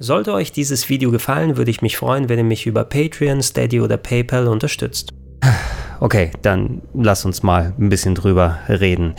[0.00, 3.80] Sollte euch dieses Video gefallen, würde ich mich freuen, wenn ihr mich über Patreon, Steady
[3.80, 5.12] oder PayPal unterstützt.
[6.00, 9.14] Okay, dann lass uns mal ein bisschen drüber reden.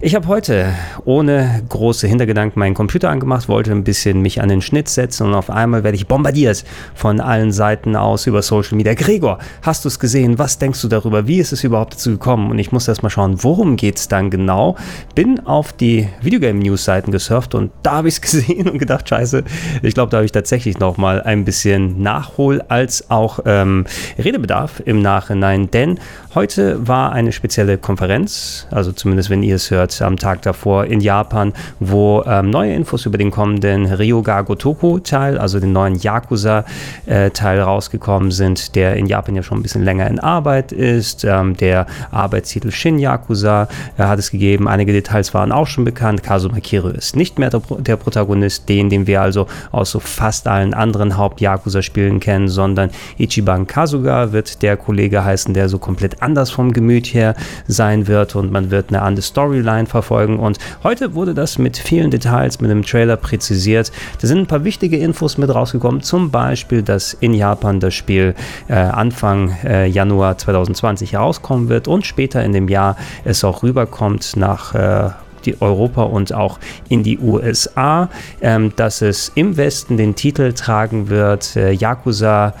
[0.00, 0.72] Ich habe heute
[1.06, 5.34] ohne große Hintergedanken meinen Computer angemacht, wollte ein bisschen mich an den Schnitt setzen und
[5.34, 8.94] auf einmal werde ich bombardiert von allen Seiten aus über Social Media.
[8.94, 10.38] Gregor, hast du es gesehen?
[10.38, 11.26] Was denkst du darüber?
[11.26, 12.48] Wie ist es überhaupt dazu gekommen?
[12.52, 14.76] Und ich muss erst mal schauen, worum geht es dann genau?
[15.16, 19.08] Bin auf die Videogame News Seiten gesurft und da habe ich es gesehen und gedacht,
[19.08, 19.42] scheiße,
[19.82, 23.84] ich glaube, da habe ich tatsächlich noch mal ein bisschen Nachhol als auch ähm,
[24.16, 25.98] Redebedarf im Nachhinein, denn
[26.36, 31.00] heute war eine spezielle Konferenz, also zumindest wenn ihr es hört, am Tag davor in
[31.00, 36.64] Japan, wo ähm, neue Infos über den kommenden Ryoga Gotoku Teil, also den neuen Yakuza
[37.06, 41.24] äh, rausgekommen sind, der in Japan ja schon ein bisschen länger in Arbeit ist.
[41.24, 44.68] Ähm, der Arbeitstitel Shin Yakuza äh, hat es gegeben.
[44.68, 46.22] Einige Details waren auch schon bekannt.
[46.22, 50.46] Kazuma Kiryu ist nicht mehr der, der Protagonist, den, den wir also aus so fast
[50.46, 56.50] allen anderen Haupt-Yakuza-Spielen kennen, sondern Ichiban Kazuga wird der Kollege heißen, der so komplett anders
[56.50, 57.34] vom Gemüt her
[57.66, 60.38] sein wird und man wird eine andere Storyline Storyline verfolgen.
[60.38, 63.92] Und heute wurde das mit vielen Details, mit einem Trailer präzisiert.
[64.20, 68.34] Da sind ein paar wichtige Infos mit rausgekommen, zum Beispiel, dass in Japan das Spiel
[68.68, 74.36] äh, Anfang äh, Januar 2020 herauskommen wird und später in dem Jahr es auch rüberkommt
[74.36, 75.10] nach äh,
[75.44, 78.08] die Europa und auch in die USA,
[78.40, 82.54] ähm, dass es im Westen den Titel tragen wird, äh, Yakuza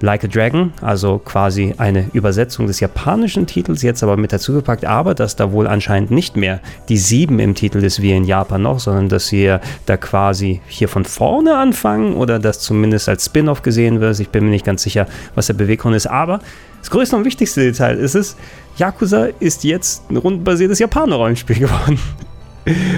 [0.00, 4.84] Like a Dragon, also quasi eine Übersetzung des japanischen Titels, jetzt aber mit dazu gepackt,
[4.84, 8.62] aber dass da wohl anscheinend nicht mehr die sieben im Titel ist wie in Japan
[8.62, 13.62] noch, sondern dass wir da quasi hier von vorne anfangen oder das zumindest als Spin-off
[13.62, 14.20] gesehen wird.
[14.20, 16.40] Ich bin mir nicht ganz sicher, was der Beweggrund ist, aber
[16.80, 18.36] das größte und wichtigste Detail ist es,
[18.76, 21.98] Yakuza ist jetzt ein rundenbasiertes Japaner-Rollenspiel geworden.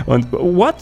[0.07, 0.75] Und what?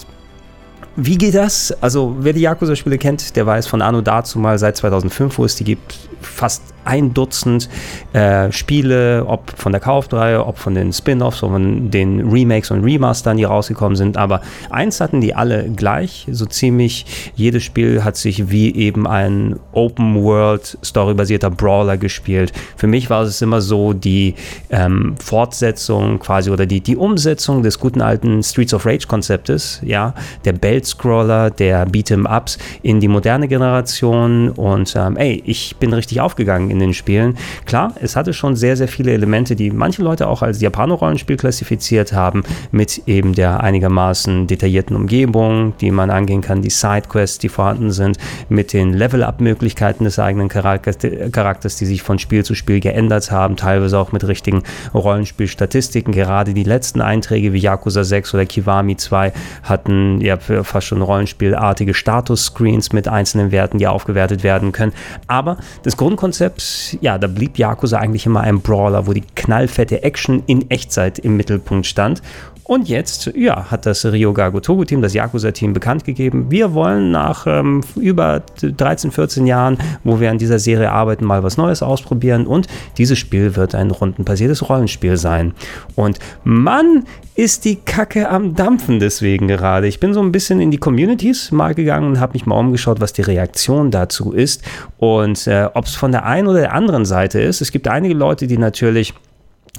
[0.97, 1.77] Wie geht das?
[1.83, 5.55] Also, wer die Yakuza-Spiele kennt, der weiß von Anno dazu mal seit 2005, wo es
[5.55, 7.69] die gibt, fast ein Dutzend
[8.13, 12.85] äh, Spiele, ob von der Kaufreihe, ob von den Spin-offs, ob von den Remakes und
[12.85, 14.17] Remastern, die rausgekommen sind.
[14.17, 14.41] Aber
[14.71, 17.33] eins hatten die alle gleich, so ziemlich.
[17.35, 22.53] Jedes Spiel hat sich wie eben ein Open-World, storybasierter Brawler gespielt.
[22.77, 24.35] Für mich war es immer so die
[24.71, 30.53] ähm, Fortsetzung quasi oder die, die Umsetzung des guten alten Streets of Rage-Konzeptes, ja, der
[30.53, 34.51] Belt-Scroller, der Beat'em-Ups in die moderne Generation.
[34.51, 37.37] Und ähm, ey, ich bin richtig aufgegangen in den Spielen.
[37.65, 42.13] Klar, es hatte schon sehr, sehr viele Elemente, die manche Leute auch als Japaner-Rollenspiel klassifiziert
[42.13, 47.91] haben, mit eben der einigermaßen detaillierten Umgebung, die man angehen kann, die Sidequests, die vorhanden
[47.91, 53.57] sind, mit den Level-Up-Möglichkeiten des eigenen Charakters, die sich von Spiel zu Spiel geändert haben,
[53.57, 54.63] teilweise auch mit richtigen
[54.95, 56.13] Rollenspielstatistiken.
[56.13, 59.33] Gerade die letzten Einträge wie Yakuza 6 oder Kiwami 2
[59.63, 64.93] hatten ja fast schon rollenspielartige Status-Screens mit einzelnen Werten, die aufgewertet werden können.
[65.27, 66.61] Aber das Grundkonzept
[67.01, 71.37] ja, da blieb Yakuza eigentlich immer ein Brawler, wo die knallfette Action in Echtzeit im
[71.37, 72.23] Mittelpunkt stand.
[72.69, 77.83] Und jetzt, ja, hat das Ryoga Gotoku-Team, das Yakuza-Team, bekannt gegeben, wir wollen nach ähm,
[77.95, 82.45] über 13, 14 Jahren, wo wir an dieser Serie arbeiten, mal was Neues ausprobieren.
[82.45, 82.67] Und
[82.99, 85.55] dieses Spiel wird ein rundenbasiertes Rollenspiel sein.
[85.95, 87.05] Und Mann,
[87.37, 89.87] ist die Kacke am Dampfen deswegen gerade.
[89.87, 92.99] Ich bin so ein bisschen in die Communities mal gegangen und habe mich mal umgeschaut,
[92.99, 94.63] was die Reaktion dazu ist
[94.97, 97.61] und äh, ob es von der einen oder der anderen Seite ist.
[97.61, 99.15] Es gibt einige Leute, die natürlich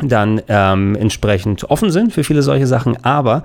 [0.02, 3.44] dann ähm, entsprechend offen sind für viele solche Sachen, aber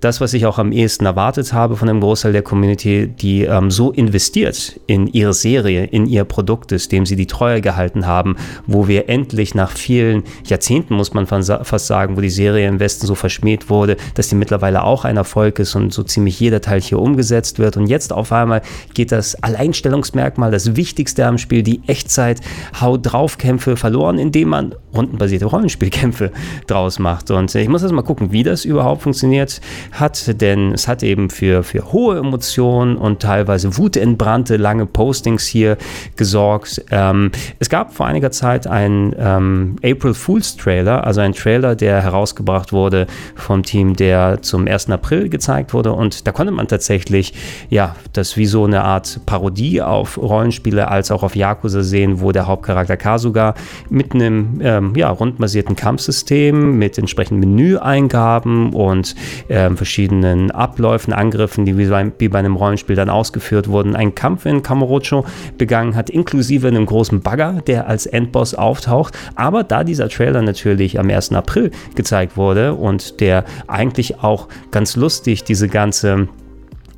[0.00, 3.70] das, was ich auch am ehesten erwartet habe von einem Großteil der Community, die ähm,
[3.70, 8.36] so investiert in ihre Serie, in ihr Produkt ist, dem sie die Treue gehalten haben,
[8.66, 13.06] wo wir endlich nach vielen Jahrzehnten, muss man fast sagen, wo die Serie im Westen
[13.06, 16.80] so verschmäht wurde, dass die mittlerweile auch ein Erfolg ist und so ziemlich jeder Teil
[16.80, 17.76] hier umgesetzt wird.
[17.76, 18.62] Und jetzt auf einmal
[18.94, 22.40] geht das Alleinstellungsmerkmal, das Wichtigste am Spiel, die Echtzeit,
[22.80, 26.32] Haut drauf Kämpfe verloren, indem man rundenbasierte Rollenspielkämpfe
[26.66, 27.30] draus macht.
[27.30, 29.60] Und ich muss jetzt mal gucken, wie das überhaupt funktioniert
[29.92, 35.76] hat, denn es hat eben für, für hohe Emotionen und teilweise wutentbrannte lange Postings hier
[36.16, 36.84] gesorgt.
[36.90, 42.02] Ähm, es gab vor einiger Zeit einen ähm, April Fools Trailer, also ein Trailer, der
[42.02, 44.90] herausgebracht wurde vom Team, der zum 1.
[44.90, 47.34] April gezeigt wurde und da konnte man tatsächlich,
[47.68, 52.32] ja, das wie so eine Art Parodie auf Rollenspiele als auch auf Yakuza sehen, wo
[52.32, 53.54] der Hauptcharakter Kasuga
[53.88, 59.14] mit einem ähm, ja, rundbasierten Kampfsystem mit entsprechenden Menüeingaben und
[59.48, 64.14] ähm, verschiedenen Abläufen, Angriffen, die wie bei, wie bei einem Rollenspiel dann ausgeführt wurden, einen
[64.14, 65.24] Kampf in Kamurocho
[65.56, 69.16] begangen hat, inklusive einem großen Bagger, der als Endboss auftaucht.
[69.36, 71.32] Aber da dieser Trailer natürlich am 1.
[71.32, 76.28] April gezeigt wurde und der eigentlich auch ganz lustig diese ganze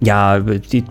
[0.03, 0.85] ja, die,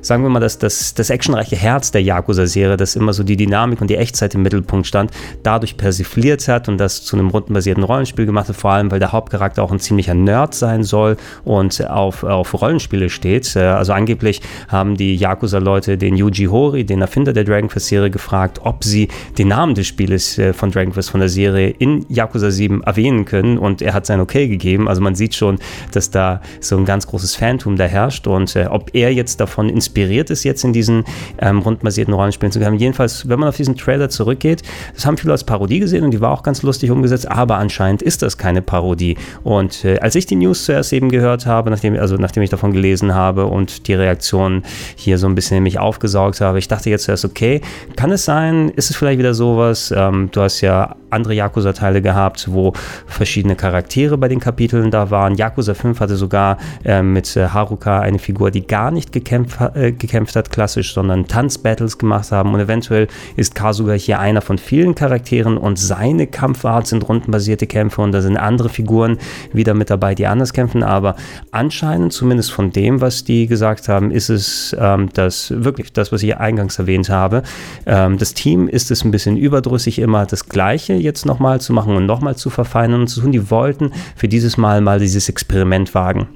[0.00, 3.80] sagen wir mal, das, das, das actionreiche Herz der Yakuza-Serie, das immer so die Dynamik
[3.80, 5.12] und die Echtzeit im Mittelpunkt stand,
[5.44, 9.12] dadurch persifliert hat und das zu einem rundenbasierten Rollenspiel gemacht hat, vor allem, weil der
[9.12, 13.54] Hauptcharakter auch ein ziemlicher Nerd sein soll und auf, auf Rollenspiele steht.
[13.54, 18.60] Äh, also angeblich haben die Yakuza-Leute den Yuji Horii, den Erfinder der Dragon Quest-Serie, gefragt,
[18.64, 19.06] ob sie
[19.38, 23.24] den Namen des Spieles äh, von Dragon Quest von der Serie in Yakuza 7 erwähnen
[23.24, 24.88] können und er hat sein Okay gegeben.
[24.88, 25.58] Also man sieht schon,
[25.92, 29.68] dass da so ein ganz großes Phantom da herrscht und äh, ob er jetzt davon
[29.68, 31.04] inspiriert ist, jetzt in diesen
[31.38, 32.76] ähm, rundbasierten Rollenspielen zu haben.
[32.76, 34.62] Jedenfalls, wenn man auf diesen Trailer zurückgeht,
[34.94, 38.02] das haben viele als Parodie gesehen und die war auch ganz lustig umgesetzt, aber anscheinend
[38.02, 39.16] ist das keine Parodie.
[39.42, 42.72] Und äh, als ich die News zuerst eben gehört habe, nachdem, also nachdem ich davon
[42.72, 44.62] gelesen habe und die Reaktion
[44.96, 47.60] hier so ein bisschen in mich aufgesaugt habe, ich dachte jetzt zuerst, okay,
[47.96, 52.46] kann es sein, ist es vielleicht wieder sowas, ähm, du hast ja andere Yakuza-Teile gehabt,
[52.50, 52.72] wo
[53.06, 55.34] verschiedene Charaktere bei den Kapiteln da waren.
[55.36, 59.92] Yakuza 5 hatte sogar äh, mit äh, Haruka eine Figur, die gar nicht gekämpft, äh,
[59.92, 62.54] gekämpft hat, klassisch, sondern Tanzbattles gemacht haben.
[62.54, 68.00] Und eventuell ist Kasuga hier einer von vielen Charakteren und seine Kampfart sind rundenbasierte Kämpfe
[68.02, 69.18] und da sind andere Figuren
[69.52, 70.82] wieder mit dabei, die anders kämpfen.
[70.82, 71.16] Aber
[71.50, 76.22] anscheinend, zumindest von dem, was die gesagt haben, ist es ähm, das wirklich das, was
[76.22, 77.42] ich eingangs erwähnt habe.
[77.86, 81.96] Ähm, das Team ist es ein bisschen überdrüssig, immer das Gleiche jetzt nochmal zu machen
[81.96, 83.32] und nochmal zu verfeinern und zu tun.
[83.32, 86.28] Die wollten für dieses Mal mal dieses Experiment wagen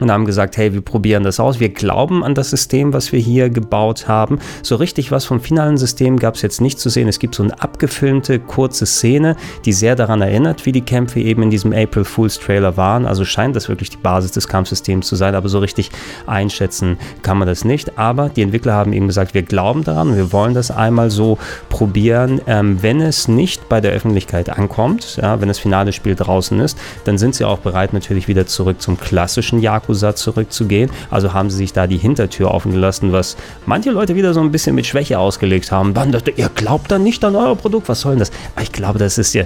[0.00, 3.20] und haben gesagt, hey, wir probieren das aus, wir glauben an das System, was wir
[3.20, 4.38] hier gebaut haben.
[4.62, 7.08] So richtig was vom finalen System gab es jetzt nicht zu sehen.
[7.08, 11.42] Es gibt so eine abgefilmte kurze Szene, die sehr daran erinnert, wie die Kämpfe eben
[11.42, 13.06] in diesem April Fools Trailer waren.
[13.06, 15.90] Also scheint das wirklich die Basis des Kampfsystems zu sein, aber so richtig
[16.26, 17.98] einschätzen kann man das nicht.
[17.98, 21.38] Aber die Entwickler haben eben gesagt, wir glauben daran, wir wollen das einmal so
[21.70, 22.40] probieren.
[22.46, 26.78] Ähm, wenn es nicht bei der Öffentlichkeit ankommt, ja, wenn das finale Spiel draußen ist,
[27.04, 30.90] dann sind sie auch bereit, natürlich wieder zurück zum klassischen Jagd Yakuza zurückzugehen.
[31.10, 34.50] Also haben sie sich da die Hintertür offen gelassen, was manche Leute wieder so ein
[34.50, 35.94] bisschen mit Schwäche ausgelegt haben.
[36.36, 38.30] Ihr glaubt dann nicht an euer Produkt, was soll denn das?
[38.54, 39.44] Aber ich glaube, das ist ja,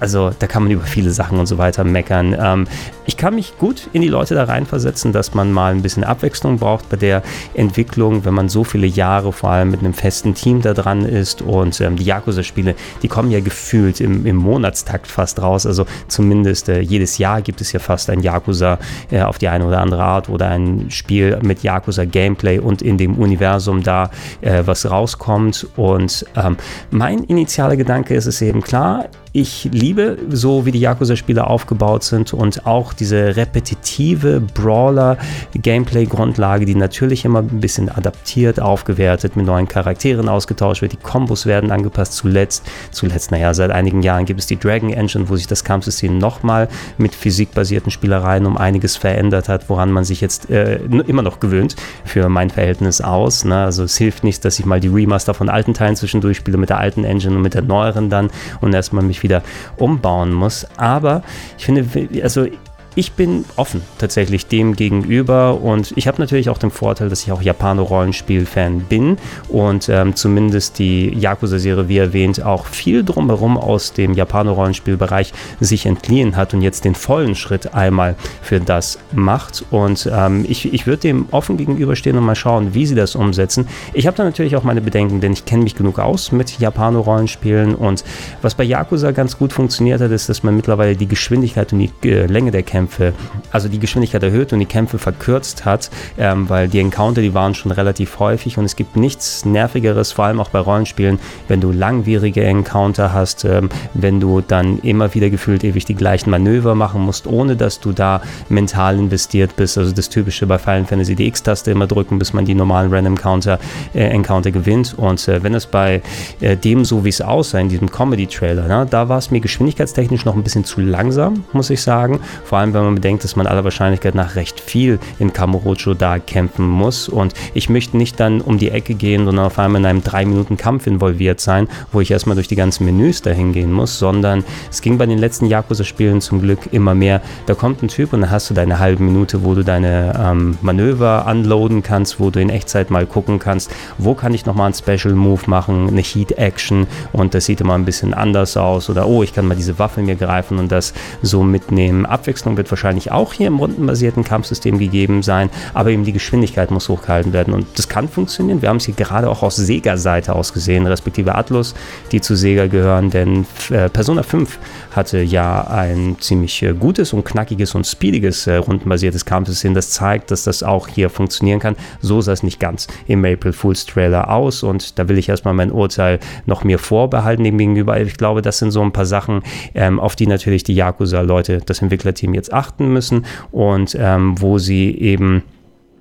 [0.00, 2.36] also da kann man über viele Sachen und so weiter meckern.
[2.38, 2.66] Ähm,
[3.06, 6.58] ich kann mich gut in die Leute da reinversetzen, dass man mal ein bisschen Abwechslung
[6.58, 7.22] braucht bei der
[7.54, 11.42] Entwicklung, wenn man so viele Jahre vor allem mit einem festen Team da dran ist
[11.42, 15.66] und ähm, die Yakuza-Spiele, die kommen ja gefühlt im, im Monatstakt fast raus.
[15.66, 18.78] Also zumindest äh, jedes Jahr gibt es ja fast ein Yakuza
[19.10, 23.16] äh, auf die eine oder andere Art oder ein Spiel mit Yakuza-Gameplay und in dem
[23.16, 25.66] Universum da äh, was rauskommt.
[25.76, 26.56] Und ähm,
[26.90, 32.32] mein initialer Gedanke ist es eben klar, ich liebe, so wie die Yakuza-Spiele aufgebaut sind
[32.32, 40.28] und auch diese repetitive Brawler-Gameplay-Grundlage, die natürlich immer ein bisschen adaptiert, aufgewertet, mit neuen Charakteren
[40.28, 40.92] ausgetauscht wird.
[40.92, 42.12] Die Kombos werden angepasst.
[42.12, 46.16] Zuletzt, zuletzt, naja, seit einigen Jahren gibt es die Dragon Engine, wo sich das Kampfsystem
[46.16, 51.40] nochmal mit physikbasierten Spielereien um einiges verändert hat, woran man sich jetzt äh, immer noch
[51.40, 53.44] gewöhnt für mein Verhältnis aus.
[53.44, 53.64] Ne?
[53.64, 56.70] Also es hilft nichts, dass ich mal die Remaster von alten Teilen zwischendurch spiele mit
[56.70, 58.30] der alten Engine und mit der neueren dann
[58.60, 59.42] und erstmal mich wieder
[59.76, 60.64] umbauen muss.
[60.76, 61.22] Aber
[61.58, 61.84] ich finde,
[62.22, 62.46] also
[62.96, 67.32] ich bin offen tatsächlich dem gegenüber und ich habe natürlich auch den Vorteil, dass ich
[67.32, 69.16] auch Japaner-Rollenspiel-Fan bin
[69.48, 76.36] und ähm, zumindest die Yakuza-Serie, wie erwähnt, auch viel drumherum aus dem Japaner-Rollenspielbereich sich entliehen
[76.36, 79.64] hat und jetzt den vollen Schritt einmal für das macht.
[79.70, 83.66] Und ähm, ich, ich würde dem offen gegenüberstehen und mal schauen, wie sie das umsetzen.
[83.92, 87.74] Ich habe da natürlich auch meine Bedenken, denn ich kenne mich genug aus mit Japaner-Rollenspielen
[87.74, 88.04] und
[88.40, 92.08] was bei Yakuza ganz gut funktioniert hat, ist, dass man mittlerweile die Geschwindigkeit und die
[92.08, 93.14] äh, Länge der Kämpfe Kämpfe,
[93.50, 97.54] also die Geschwindigkeit erhöht und die Kämpfe verkürzt hat, ähm, weil die Encounter, die waren
[97.54, 101.72] schon relativ häufig und es gibt nichts Nervigeres, vor allem auch bei Rollenspielen, wenn du
[101.72, 107.00] langwierige Encounter hast, ähm, wenn du dann immer wieder gefühlt ewig die gleichen Manöver machen
[107.00, 109.78] musst, ohne dass du da mental investiert bist.
[109.78, 113.14] Also das typische bei Final Fantasy die X-Taste immer drücken, bis man die normalen Random
[113.14, 113.58] Encounter,
[113.94, 114.94] äh, Encounter gewinnt.
[114.96, 116.02] Und äh, wenn es bei
[116.40, 120.24] äh, dem so wie es aussah, in diesem Comedy-Trailer, ne, da war es mir geschwindigkeitstechnisch
[120.24, 122.20] noch ein bisschen zu langsam, muss ich sagen.
[122.44, 126.18] Vor allem wenn man bedenkt, dass man aller Wahrscheinlichkeit nach recht viel in Kamurocho da
[126.18, 127.08] kämpfen muss.
[127.08, 130.86] Und ich möchte nicht dann um die Ecke gehen, sondern auf einmal in einem 3-Minuten-Kampf
[130.86, 134.98] involviert sein, wo ich erstmal durch die ganzen Menüs dahin gehen muss, sondern es ging
[134.98, 137.20] bei den letzten Yakuza-Spielen zum Glück immer mehr.
[137.46, 140.58] Da kommt ein Typ und dann hast du deine halbe Minute, wo du deine ähm,
[140.62, 144.74] Manöver unloaden kannst, wo du in Echtzeit mal gucken kannst, wo kann ich nochmal einen
[144.74, 149.06] Special Move machen, eine Heat Action und das sieht immer ein bisschen anders aus oder
[149.06, 152.06] oh, ich kann mal diese Waffe mir greifen und das so mitnehmen.
[152.06, 156.70] Abwechslung wird wird wahrscheinlich auch hier im rundenbasierten Kampfsystem gegeben sein, aber eben die Geschwindigkeit
[156.70, 158.62] muss hochgehalten werden und das kann funktionieren.
[158.62, 161.74] Wir haben es hier gerade auch aus Sega-Seite aus gesehen, respektive Atlus,
[162.10, 164.58] die zu Sega gehören, denn äh, Persona 5
[164.96, 170.30] hatte ja ein ziemlich äh, gutes und knackiges und speediges äh, rundenbasiertes Kampfsystem, das zeigt,
[170.30, 171.76] dass das auch hier funktionieren kann.
[172.00, 175.52] So sah es nicht ganz im April Fools Trailer aus und da will ich erstmal
[175.52, 178.00] mein Urteil noch mir vorbehalten dem gegenüber.
[178.00, 179.42] Ich glaube, das sind so ein paar Sachen,
[179.74, 184.96] ähm, auf die natürlich die Yakuza-Leute, das Entwicklerteam jetzt achten müssen und ähm, wo sie
[184.98, 185.42] eben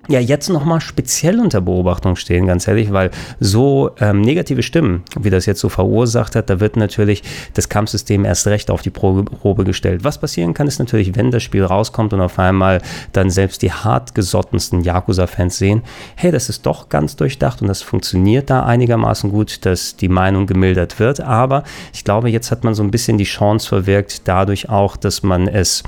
[0.09, 5.29] ja jetzt nochmal speziell unter Beobachtung stehen, ganz ehrlich, weil so ähm, negative Stimmen, wie
[5.29, 9.63] das jetzt so verursacht hat, da wird natürlich das Kampfsystem erst recht auf die Probe
[9.63, 10.03] gestellt.
[10.03, 12.81] Was passieren kann, ist natürlich, wenn das Spiel rauskommt und auf einmal
[13.13, 15.83] dann selbst die hartgesottensten Yakuza-Fans sehen,
[16.15, 20.47] hey, das ist doch ganz durchdacht und das funktioniert da einigermaßen gut, dass die Meinung
[20.47, 21.21] gemildert wird.
[21.21, 25.23] Aber ich glaube, jetzt hat man so ein bisschen die Chance verwirkt, dadurch auch, dass
[25.23, 25.83] man es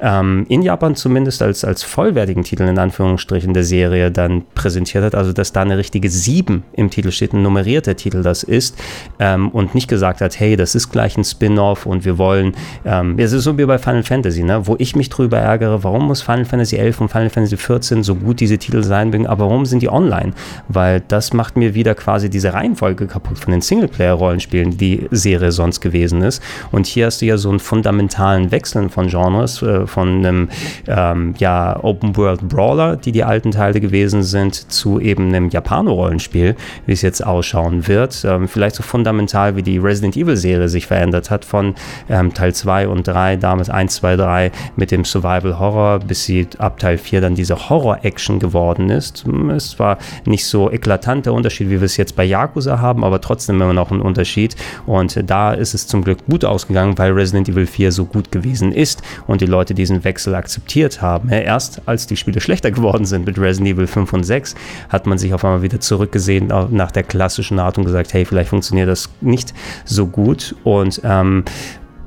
[0.00, 5.14] ähm, in Japan zumindest als, als vollwertigen Titel in Anführungsstrichen der Serie dann präsentiert hat,
[5.14, 8.76] also dass da eine richtige 7 im Titel steht, ein nummerierter Titel das ist
[9.18, 13.18] ähm, und nicht gesagt hat, hey, das ist gleich ein Spin-off und wir wollen, ähm,
[13.18, 16.22] es ist so wie bei Final Fantasy, ne, wo ich mich drüber ärgere, warum muss
[16.22, 19.82] Final Fantasy 11 und Final Fantasy 14 so gut diese Titel sein aber warum sind
[19.82, 20.32] die online?
[20.68, 25.52] Weil das macht mir wieder quasi diese Reihenfolge kaputt von den Singleplayer-Rollenspielen, die die Serie
[25.52, 26.42] sonst gewesen ist.
[26.72, 30.48] Und hier hast du ja so einen fundamentalen Wechsel von Genres, äh, von einem
[30.86, 37.02] ähm, ja, Open-World-Brawler, die die alten Teile gewesen sind, zu eben einem Japano-Rollenspiel, wie es
[37.02, 38.24] jetzt ausschauen wird.
[38.24, 41.74] Ähm, vielleicht so fundamental, wie die Resident Evil-Serie sich verändert hat von
[42.08, 46.78] ähm, Teil 2 und 3, damals 1, 2, 3 mit dem Survival-Horror, bis sie ab
[46.78, 49.24] Teil 4 dann diese Horror-Action geworden ist.
[49.24, 53.04] Hm, es war nicht so eklatant der Unterschied, wie wir es jetzt bei Yakuza haben,
[53.04, 54.56] aber trotzdem immer noch ein Unterschied.
[54.86, 58.72] Und da ist es zum Glück gut ausgegangen, weil Resident Evil 4 so gut gewesen
[58.72, 61.28] ist und die Leute diesen Wechsel akzeptiert haben.
[61.30, 64.54] Erst als die Spiele schlechter geworden sind mit Resident Evil 5 und 6,
[64.88, 68.50] hat man sich auf einmal wieder zurückgesehen nach der klassischen Art und gesagt, hey, vielleicht
[68.50, 69.54] funktioniert das nicht
[69.84, 70.54] so gut.
[70.64, 71.44] Und ähm,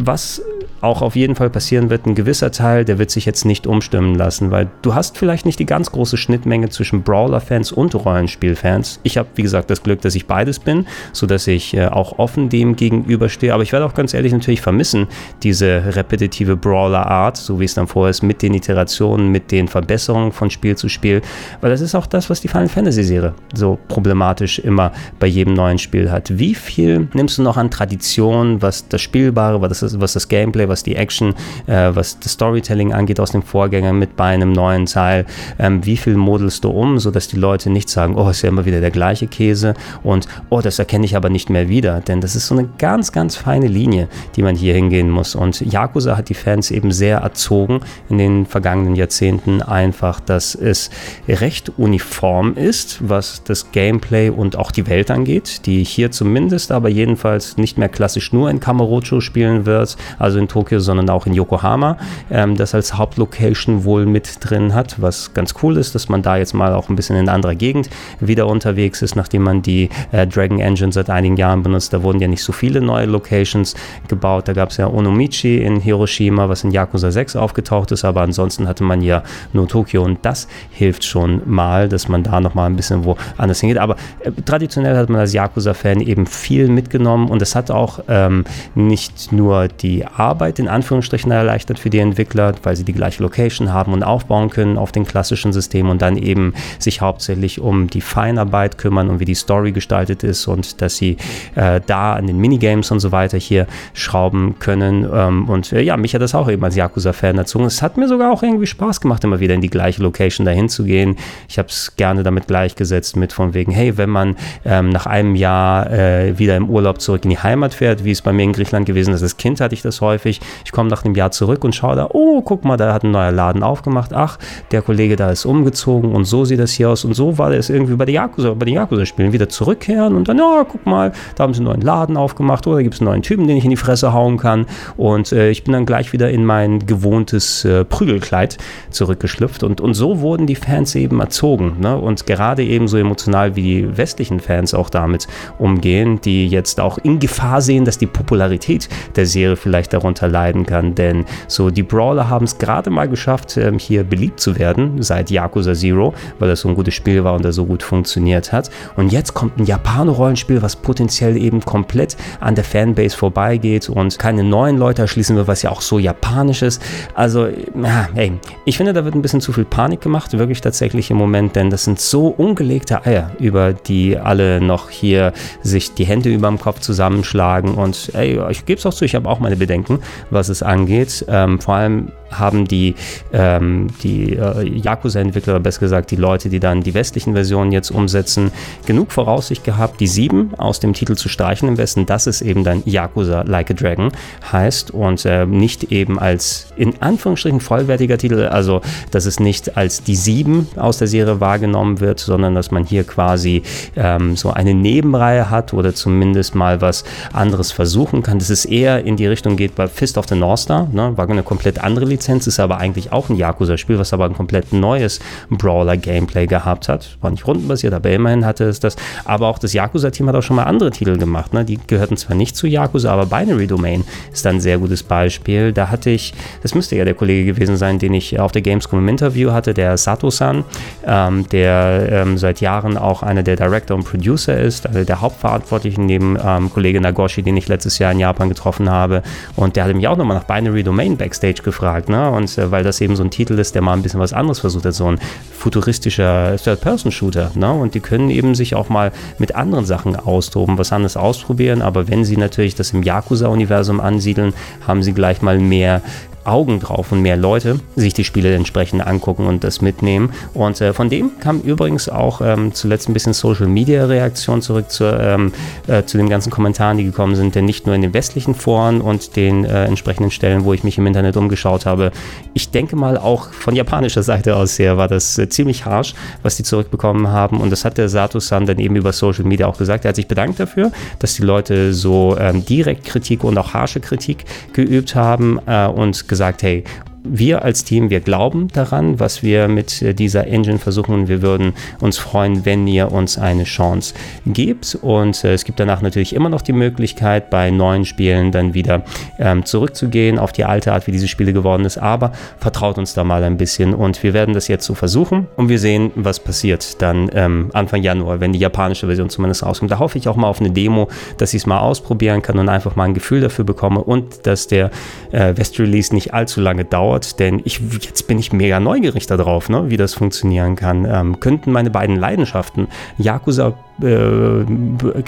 [0.05, 0.41] was
[0.83, 4.15] auch auf jeden Fall passieren wird, ein gewisser Teil, der wird sich jetzt nicht umstimmen
[4.15, 8.99] lassen, weil du hast vielleicht nicht die ganz große Schnittmenge zwischen Brawler-Fans und Rollenspiel-Fans.
[9.03, 12.49] Ich habe, wie gesagt, das Glück, dass ich beides bin, sodass ich äh, auch offen
[12.49, 13.53] dem gegenüberstehe.
[13.53, 15.07] Aber ich werde auch ganz ehrlich natürlich vermissen,
[15.41, 20.33] diese repetitive Brawler-Art, so wie es dann vorher ist, mit den Iterationen, mit den Verbesserungen
[20.33, 21.21] von Spiel zu Spiel,
[21.61, 25.77] weil das ist auch das, was die Final Fantasy-Serie so problematisch immer bei jedem neuen
[25.77, 26.37] Spiel hat.
[26.37, 30.67] Wie viel nimmst du noch an Tradition, was das Spielbare, was das, was das Gameplay,
[30.67, 31.33] was die Action,
[31.67, 35.25] äh, was das Storytelling angeht aus dem Vorgänger mit bei einem neuen Teil.
[35.59, 38.65] Ähm, wie viel modelst du um, sodass die Leute nicht sagen, oh, ist ja immer
[38.65, 39.73] wieder der gleiche Käse
[40.03, 42.01] und oh, das erkenne ich aber nicht mehr wieder.
[42.01, 45.35] Denn das ist so eine ganz, ganz feine Linie, die man hier hingehen muss.
[45.35, 50.89] Und Yakuza hat die Fans eben sehr erzogen in den vergangenen Jahrzehnten einfach, dass es
[51.27, 56.89] recht uniform ist, was das Gameplay und auch die Welt angeht, die hier zumindest aber
[56.89, 59.72] jedenfalls nicht mehr klassisch nur in Kamurocho spielen wird,
[60.19, 61.97] also in Tokio Tokio, sondern auch in Yokohama,
[62.31, 66.37] ähm, das als Hauptlocation wohl mit drin hat, was ganz cool ist, dass man da
[66.37, 67.89] jetzt mal auch ein bisschen in anderer Gegend
[68.19, 71.91] wieder unterwegs ist, nachdem man die äh, Dragon Engine seit einigen Jahren benutzt.
[71.91, 73.75] Da wurden ja nicht so viele neue Locations
[74.07, 74.47] gebaut.
[74.47, 78.67] Da gab es ja Onomichi in Hiroshima, was in Yakuza 6 aufgetaucht ist, aber ansonsten
[78.67, 82.75] hatte man ja nur Tokio und das hilft schon mal, dass man da nochmal ein
[82.75, 83.77] bisschen wo anders hingeht.
[83.77, 88.45] Aber äh, traditionell hat man als Yakuza-Fan eben viel mitgenommen und es hat auch ähm,
[88.75, 93.73] nicht nur die Arbeit in Anführungsstrichen erleichtert für die Entwickler, weil sie die gleiche Location
[93.73, 98.01] haben und aufbauen können auf den klassischen Systemen und dann eben sich hauptsächlich um die
[98.01, 101.17] Feinarbeit kümmern und wie die Story gestaltet ist und dass sie
[101.55, 105.07] äh, da an den Minigames und so weiter hier schrauben können.
[105.11, 107.65] Ähm, und äh, ja, mich hat das auch eben als Yakuza-Fan erzogen.
[107.65, 110.69] Es hat mir sogar auch irgendwie Spaß gemacht, immer wieder in die gleiche Location dahin
[110.69, 111.15] zu gehen.
[111.47, 115.35] Ich habe es gerne damit gleichgesetzt mit von wegen, hey, wenn man ähm, nach einem
[115.35, 118.53] Jahr äh, wieder im Urlaub zurück in die Heimat fährt, wie es bei mir in
[118.53, 121.63] Griechenland gewesen ist, als Kind hatte ich das häufig, ich komme nach einem Jahr zurück
[121.63, 124.13] und schaue da, oh, guck mal, da hat ein neuer Laden aufgemacht.
[124.13, 124.37] Ach,
[124.71, 127.05] der Kollege da ist umgezogen und so sieht das hier aus.
[127.05, 129.33] Und so war das irgendwie bei, der Yakuza, bei den Yakuza-Spielen.
[129.33, 132.81] Wieder zurückkehren und dann, ja, guck mal, da haben sie einen neuen Laden aufgemacht oder
[132.83, 134.65] gibt es einen neuen Typen, den ich in die Fresse hauen kann.
[134.97, 138.57] Und äh, ich bin dann gleich wieder in mein gewohntes äh, Prügelkleid
[138.89, 139.63] zurückgeschlüpft.
[139.63, 141.77] Und, und so wurden die Fans eben erzogen.
[141.79, 141.97] Ne?
[141.97, 145.27] Und gerade eben so emotional wie die westlichen Fans auch damit
[145.59, 150.65] umgehen, die jetzt auch in Gefahr sehen, dass die Popularität der Serie vielleicht darunter leiden
[150.65, 155.01] kann, denn so die Brawler haben es gerade mal geschafft, ähm, hier beliebt zu werden
[155.01, 158.51] seit Yakuza Zero, weil das so ein gutes Spiel war und das so gut funktioniert
[158.51, 158.69] hat.
[158.95, 164.43] Und jetzt kommt ein Japaner-Rollenspiel, was potenziell eben komplett an der Fanbase vorbeigeht und keine
[164.43, 166.81] neuen Leute erschließen will, was ja auch so japanisch ist.
[167.13, 168.33] Also, ja, ey,
[168.65, 171.69] ich finde, da wird ein bisschen zu viel Panik gemacht, wirklich tatsächlich im Moment, denn
[171.69, 176.59] das sind so ungelegte Eier, über die alle noch hier sich die Hände über dem
[176.59, 177.75] Kopf zusammenschlagen.
[177.75, 179.99] Und ey, ich gebe es auch zu, ich habe auch meine Bedenken,
[180.29, 181.25] was es angeht.
[181.27, 182.95] Ähm, vor allem haben die,
[183.31, 188.51] ähm, die äh, Yakuza-Entwickler, besser gesagt die Leute, die dann die westlichen Versionen jetzt umsetzen,
[188.85, 192.63] genug Voraussicht gehabt, die 7 aus dem Titel zu streichen im Westen, dass es eben
[192.63, 194.11] dann Yakuza Like a Dragon
[194.51, 200.03] heißt und äh, nicht eben als in Anführungsstrichen vollwertiger Titel, also dass es nicht als
[200.03, 203.63] die 7 aus der Serie wahrgenommen wird, sondern dass man hier quasi
[203.95, 208.39] ähm, so eine Nebenreihe hat oder zumindest mal was anderes versuchen kann.
[208.39, 211.13] Dass es eher in die Richtung geht bei Fist of the North Star, ne?
[211.15, 214.33] war eine komplett andere Lizenz Lizenz ist aber eigentlich auch ein Yakuza-Spiel, was aber ein
[214.33, 215.19] komplett neues
[215.51, 217.17] Brawler-Gameplay gehabt hat.
[217.21, 218.95] War nicht rundenbasiert, aber immerhin hatte es das.
[219.25, 221.53] Aber auch das Yakuza-Team hat auch schon mal andere Titel gemacht.
[221.53, 221.63] Ne?
[221.63, 225.71] Die gehörten zwar nicht zu Yakuza, aber Binary Domain ist dann ein sehr gutes Beispiel.
[225.71, 228.99] Da hatte ich, das müsste ja der Kollege gewesen sein, den ich auf der Gamescom
[228.99, 230.63] im Interview hatte, der Sato-san,
[231.05, 236.05] ähm, der ähm, seit Jahren auch einer der Director und Producer ist, also der Hauptverantwortlichen
[236.07, 239.12] neben ähm, Kollege Nagoshi, den ich letztes Jahr in Japan getroffen habe.
[239.55, 242.09] Und der hatte mich auch nochmal nach Binary Domain Backstage gefragt.
[242.09, 242.29] Ne?
[242.31, 244.59] Und äh, weil das eben so ein Titel ist, der mal ein bisschen was anderes
[244.59, 245.19] versucht hat, so ein
[245.51, 247.51] futuristischer Third-Person-Shooter.
[247.55, 247.71] Ne?
[247.71, 251.81] Und die können eben sich auch mal mit anderen Sachen austoben, was anderes ausprobieren.
[251.81, 254.53] Aber wenn sie natürlich das im Yakuza-Universum ansiedeln,
[254.87, 256.01] haben sie gleich mal mehr
[256.45, 260.31] Augen drauf und mehr Leute sich die Spiele entsprechend angucken und das mitnehmen.
[260.53, 264.89] Und äh, von dem kam übrigens auch ähm, zuletzt ein bisschen Social Media Reaktion zurück
[264.89, 265.53] zu, ähm,
[265.87, 269.01] äh, zu den ganzen Kommentaren, die gekommen sind, denn nicht nur in den westlichen Foren
[269.01, 272.11] und den äh, entsprechenden Stellen, wo ich mich im Internet umgeschaut habe.
[272.53, 276.57] Ich denke mal auch von japanischer Seite aus her war das äh, ziemlich harsh, was
[276.57, 277.59] die zurückbekommen haben.
[277.59, 280.05] Und das hat der Sato-san dann eben über Social Media auch gesagt.
[280.05, 283.99] Er hat sich bedankt dafür, dass die Leute so ähm, direkt Kritik und auch harsche
[283.99, 286.83] Kritik geübt haben äh, und gesagt, hey,
[287.23, 291.73] wir als Team, wir glauben daran, was wir mit äh, dieser Engine versuchen wir würden
[291.99, 294.13] uns freuen, wenn ihr uns eine Chance
[294.45, 294.97] gebt.
[295.01, 299.03] Und äh, es gibt danach natürlich immer noch die Möglichkeit, bei neuen Spielen dann wieder
[299.39, 301.97] ähm, zurückzugehen auf die alte Art, wie diese Spiele geworden ist.
[301.97, 305.69] Aber vertraut uns da mal ein bisschen und wir werden das jetzt so versuchen und
[305.69, 309.91] wir sehen, was passiert dann ähm, Anfang Januar, wenn die japanische Version zumindest rauskommt.
[309.91, 312.69] Da hoffe ich auch mal auf eine Demo, dass ich es mal ausprobieren kann und
[312.69, 314.91] einfach mal ein Gefühl dafür bekomme und dass der
[315.31, 319.69] äh, West-Release nicht allzu lange dauert dauert, denn ich, jetzt bin ich mega neugierig darauf,
[319.69, 321.05] ne, wie das funktionieren kann.
[321.05, 324.65] Ähm, könnten meine beiden Leidenschaften, Yakuza äh,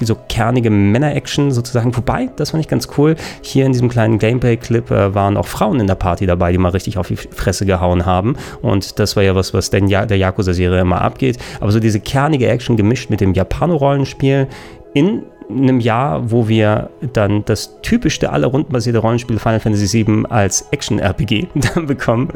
[0.01, 1.95] so kernige Männer-Action sozusagen.
[1.95, 3.15] Wobei, das fand ich ganz cool.
[3.41, 6.69] Hier in diesem kleinen Gameplay-Clip äh, waren auch Frauen in der Party dabei, die mal
[6.69, 8.35] richtig auf die Fresse gehauen haben.
[8.61, 11.37] Und das war ja was, was denn ja, der Yakuza-Serie immer abgeht.
[11.59, 14.47] Aber so diese kernige Action gemischt mit dem Japano-Rollenspiel
[14.93, 20.67] in einem Jahr, wo wir dann das typischste aller rundenbasierte Rollenspiele Final Fantasy VII als
[20.71, 22.29] Action-RPG dann bekommen.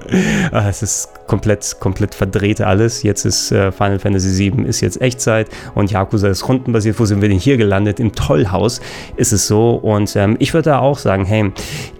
[0.51, 3.03] Ah, es ist komplett, komplett verdreht alles.
[3.03, 6.99] Jetzt ist äh, Final Fantasy VII ist jetzt Echtzeit und Yakuza ist rundenbasiert.
[6.99, 7.99] Wo sind wir denn hier gelandet?
[7.99, 8.81] Im Tollhaus
[9.15, 9.75] ist es so.
[9.75, 11.51] Und ähm, ich würde da auch sagen, hey,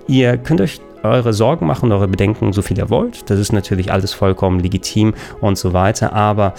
[0.08, 3.30] ihr könnt euch eure Sorgen machen, eure Bedenken, so viel ihr wollt.
[3.30, 6.14] Das ist natürlich alles vollkommen legitim und so weiter.
[6.14, 6.54] Aber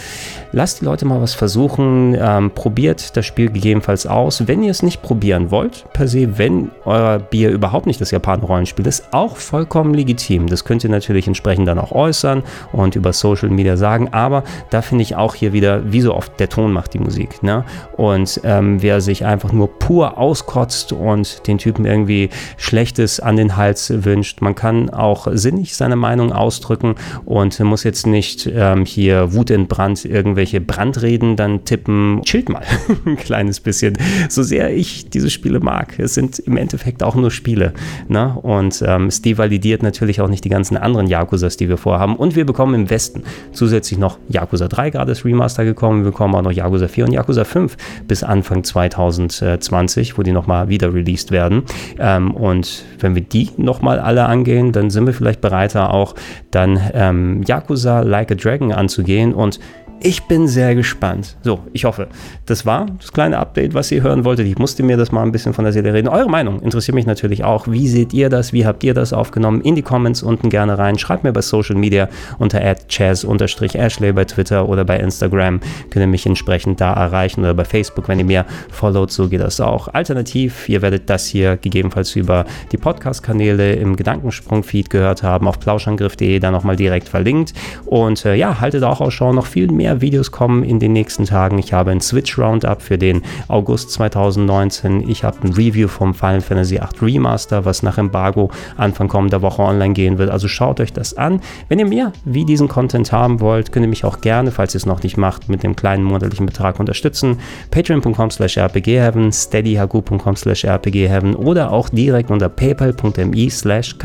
[0.53, 2.17] lasst die Leute mal was versuchen.
[2.19, 4.47] Ähm, probiert das Spiel gegebenenfalls aus.
[4.47, 8.87] Wenn ihr es nicht probieren wollt, per se, wenn euer Bier überhaupt nicht das Japan-Rollenspiel
[8.87, 10.47] ist, auch vollkommen legitim.
[10.47, 14.09] Das könnt ihr natürlich entsprechend dann auch äußern und über Social Media sagen.
[14.13, 17.43] Aber da finde ich auch hier wieder, wie so oft, der Ton macht die Musik.
[17.43, 17.65] Ne?
[17.97, 23.57] Und ähm, wer sich einfach nur pur auskotzt und den Typen irgendwie Schlechtes an den
[23.57, 24.41] Hals wünscht, gewünscht.
[24.41, 30.61] Man kann auch sinnig seine Meinung ausdrücken und muss jetzt nicht ähm, hier wutentbrannt irgendwelche
[30.61, 32.23] Brandreden dann tippen.
[32.25, 32.63] Chillt mal
[33.07, 33.97] ein kleines bisschen.
[34.29, 35.99] So sehr ich diese Spiele mag.
[35.99, 37.73] Es sind im Endeffekt auch nur Spiele.
[38.09, 38.37] Ne?
[38.43, 42.17] Und ähm, es devalidiert natürlich auch nicht die ganzen anderen Yakuzas, die wir vorhaben.
[42.17, 46.05] Und wir bekommen im Westen zusätzlich noch Yakuza 3 gerade das Remaster gekommen.
[46.05, 50.69] Wir bekommen auch noch Yakuza 4 und Yakuza 5 bis Anfang 2020, wo die nochmal
[50.69, 51.63] wieder released werden.
[51.99, 56.15] Ähm, und wenn wir die nochmal alle Spiele angehen, dann sind wir vielleicht bereiter auch
[56.51, 59.59] dann ähm, Yakuza Like a Dragon anzugehen und
[60.03, 61.37] Ich bin sehr gespannt.
[61.43, 62.09] So, ich hoffe,
[62.47, 64.47] das war das kleine Update, was ihr hören wolltet.
[64.47, 66.09] Ich musste mir das mal ein bisschen von der Seele reden.
[66.09, 67.69] Eure Meinung interessiert mich natürlich auch.
[67.69, 68.55] Wie seht ihr das?
[68.55, 69.61] Wie habt ihr das aufgenommen?
[69.61, 70.97] In die Comments unten gerne rein.
[70.99, 72.09] Schreibt mir bei Social Media
[72.39, 75.61] unter chaz-ashley bei Twitter oder bei Instagram.
[75.91, 79.41] Könnt ihr mich entsprechend da erreichen oder bei Facebook, wenn ihr mir followt, so geht
[79.41, 79.89] das auch.
[79.89, 86.39] Alternativ, ihr werdet das hier gegebenenfalls über die Podcast-Kanäle im Gedankensprung-Feed gehört haben, auf plauschangriff.de
[86.39, 87.53] da nochmal direkt verlinkt.
[87.85, 91.25] Und äh, ja, haltet auch Ausschau, noch viel mehr mehr Videos kommen in den nächsten
[91.25, 91.59] Tagen.
[91.59, 95.09] Ich habe ein Switch Roundup für den August 2019.
[95.09, 99.63] Ich habe ein Review vom Final Fantasy VIII Remaster, was nach Embargo Anfang kommender Woche
[99.63, 100.31] online gehen wird.
[100.31, 101.41] Also schaut euch das an.
[101.69, 104.79] Wenn ihr mehr wie diesen Content haben wollt, könnt ihr mich auch gerne, falls ihr
[104.79, 107.39] es noch nicht macht, mit dem kleinen monatlichen Betrag unterstützen.
[107.71, 113.97] Patreon.com slash rpgheaven, steadyhaku.com slash rpgheaven oder auch direkt unter paypal.me slash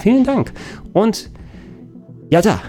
[0.00, 0.52] Vielen Dank
[0.92, 1.30] und
[2.30, 2.60] ja da.